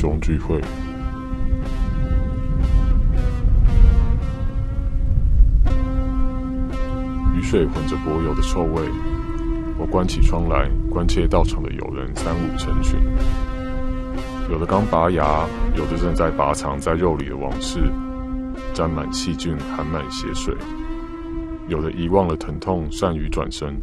[0.00, 0.58] 中聚会。
[7.36, 8.82] 雨水混着柏油的臭味，
[9.78, 12.98] 我关起窗来，关切到场的友人三五成群。
[14.50, 15.46] 有的刚拔牙，
[15.76, 17.80] 有的正在拔藏在肉里的往事，
[18.72, 20.54] 沾满细菌，含满血水；
[21.68, 23.78] 有的遗忘了疼痛，善于转身，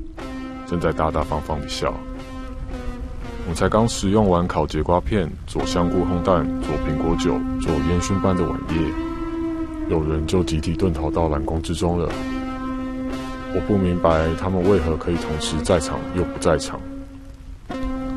[0.66, 1.94] 正在大大方方的笑。
[3.50, 8.76] 我才刚食用完烤节瓜片，佐香菇烘蛋，佐苹果酒，做烟熏般的晚夜，
[9.90, 12.10] 有人就集体遁逃到蓝宫之中了。
[13.56, 16.78] 我不明白他们为何可以同时在场又不在场。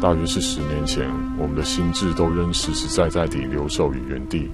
[0.01, 1.09] 大约是十年前，
[1.39, 4.51] 我们的心智都仍实实在在地留守于原地，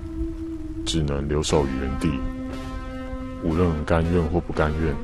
[0.85, 2.21] 只能留守于原地，
[3.43, 4.95] 无论甘愿或不甘愿。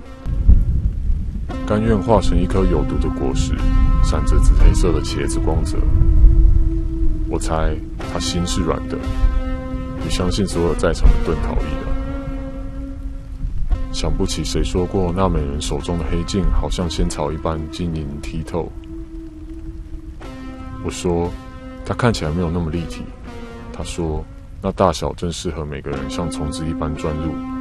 [1.67, 3.55] 甘愿化成一颗有毒的果实，
[4.03, 5.79] 闪着紫黑色的茄子光泽。
[7.29, 7.75] 我猜
[8.13, 8.99] 他心是软的，
[10.05, 11.83] 也相信所有在场的遁逃一样。
[13.93, 18.71] 想不起谁说过，那美人手中的黑镜好像仙草一般晶莹剔透。
[20.85, 21.31] 我说，
[21.87, 23.03] 它看起来没有那么立体。
[23.73, 24.25] 他说，
[24.61, 27.52] 那大小正适合每个人像虫子一般钻入。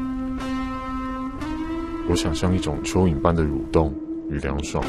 [2.10, 3.94] 我想象一种蚯蚓般的蠕动
[4.30, 4.84] 与凉爽，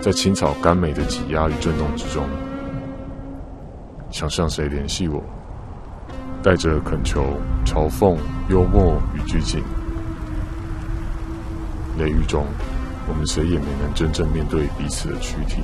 [0.00, 2.24] 在青草甘美的挤压与震动之中，
[4.10, 5.22] 想象谁联系我，
[6.42, 7.24] 带着恳求、
[7.64, 8.16] 嘲讽、
[8.48, 9.62] 幽默与拘谨。
[11.98, 12.46] 雷雨中，
[13.08, 15.62] 我们谁也没能真正面对彼此的躯体。